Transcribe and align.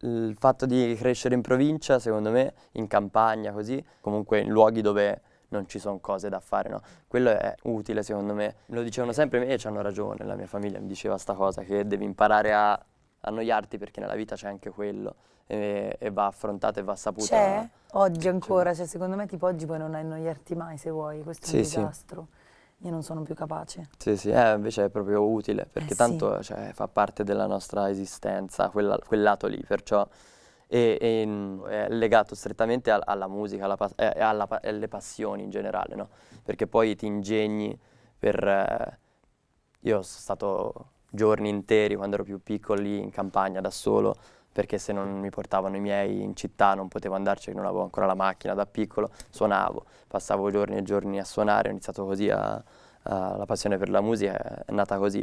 Il 0.00 0.36
fatto 0.38 0.64
di 0.64 0.94
crescere 0.96 1.34
in 1.34 1.40
provincia, 1.40 1.98
secondo 1.98 2.30
me, 2.30 2.54
in 2.72 2.86
campagna 2.86 3.52
così, 3.52 3.82
comunque 4.00 4.38
in 4.40 4.50
luoghi 4.50 4.80
dove 4.80 5.22
non 5.48 5.66
ci 5.66 5.78
sono 5.80 5.98
cose 5.98 6.28
da 6.28 6.38
fare, 6.40 6.68
no? 6.68 6.80
Quello 7.08 7.30
è 7.30 7.54
utile 7.62 8.02
secondo 8.02 8.32
me. 8.32 8.56
Lo 8.66 8.82
dicevano 8.82 9.12
sempre 9.12 9.40
me 9.40 9.46
e 9.46 9.58
hanno 9.64 9.80
ragione, 9.80 10.24
la 10.24 10.36
mia 10.36 10.46
famiglia 10.46 10.78
mi 10.78 10.86
diceva 10.86 11.18
sta 11.18 11.34
cosa, 11.34 11.62
che 11.62 11.86
devi 11.86 12.04
imparare 12.04 12.52
a 12.52 12.80
annoiarti 13.20 13.78
perché 13.78 14.00
nella 14.00 14.14
vita 14.14 14.36
c'è 14.36 14.46
anche 14.46 14.70
quello 14.70 15.16
e, 15.46 15.96
e 15.98 16.10
va 16.10 16.26
affrontato 16.26 16.78
e 16.78 16.82
va 16.84 16.94
saputo. 16.94 17.26
C'è? 17.26 17.68
Oggi 17.92 18.28
ancora, 18.28 18.74
cioè, 18.74 18.86
secondo 18.86 19.16
me 19.16 19.26
tipo 19.26 19.46
oggi 19.46 19.66
puoi 19.66 19.78
non 19.78 19.94
annoiarti 19.94 20.54
mai 20.54 20.76
se 20.76 20.90
vuoi, 20.90 21.22
questo 21.22 21.50
è 21.50 21.56
un 21.56 21.64
Sì, 21.64 21.70
sì. 21.70 21.88
Io 22.82 22.90
non 22.90 23.02
sono 23.02 23.22
più 23.22 23.34
capace. 23.34 23.88
Sì, 23.98 24.16
sì, 24.16 24.30
eh, 24.30 24.52
invece 24.54 24.84
è 24.84 24.88
proprio 24.88 25.26
utile 25.28 25.66
perché 25.66 25.94
Eh, 25.94 25.96
tanto 25.96 26.42
cioè, 26.42 26.70
fa 26.72 26.86
parte 26.86 27.24
della 27.24 27.46
nostra 27.46 27.90
esistenza, 27.90 28.68
quella- 28.70 28.98
quel 29.04 29.22
lato 29.22 29.46
lì, 29.48 29.62
perciò 29.66 30.06
e- 30.70 30.98
e, 31.00 31.24
mm, 31.26 31.64
è 31.64 31.86
legato 31.88 32.34
strettamente 32.34 32.90
al- 32.90 33.02
alla 33.04 33.26
musica 33.26 33.64
alla 33.64 33.76
pa- 33.76 33.90
e 33.96 34.20
alla 34.20 34.46
alle 34.62 34.86
passioni 34.86 35.42
in 35.42 35.50
generale, 35.50 35.94
no? 35.96 36.08
Perché 36.42 36.66
poi 36.66 36.94
ti 36.94 37.06
ingegni 37.06 37.76
per... 38.18 38.46
eh, 38.46 38.98
io 39.82 40.02
sono 40.02 40.20
stato 40.20 40.90
giorni 41.10 41.48
interi 41.48 41.96
quando 41.96 42.16
ero 42.16 42.24
più 42.24 42.42
piccolo 42.42 42.80
lì 42.82 43.00
in 43.00 43.10
campagna 43.10 43.60
da 43.60 43.70
solo, 43.70 44.14
perché 44.52 44.78
se 44.78 44.92
non 44.92 45.18
mi 45.20 45.30
portavano 45.30 45.76
i 45.76 45.80
miei 45.80 46.22
in 46.22 46.34
città 46.36 46.74
non 46.74 46.88
potevo 46.88 47.14
andarci, 47.14 47.46
perché 47.46 47.58
non 47.60 47.68
avevo 47.68 47.82
ancora 47.82 48.06
la 48.06 48.14
macchina 48.14 48.54
da 48.54 48.66
piccolo, 48.66 49.10
suonavo, 49.30 49.84
passavo 50.08 50.50
giorni 50.50 50.76
e 50.76 50.82
giorni 50.82 51.18
a 51.18 51.24
suonare, 51.24 51.68
ho 51.68 51.70
iniziato 51.72 52.04
così 52.04 52.28
a, 52.30 52.62
a- 53.02 53.36
la 53.36 53.44
passione 53.46 53.78
per 53.78 53.88
la 53.88 54.00
musica 54.00 54.64
è 54.66 54.72
nata 54.72 54.98
così. 54.98 55.16